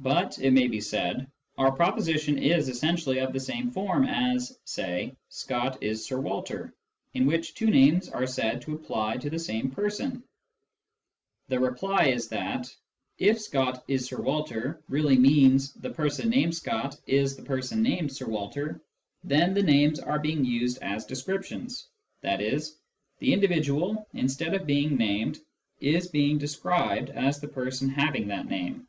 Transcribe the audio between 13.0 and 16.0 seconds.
if" Scott is Sir Walter" really means" the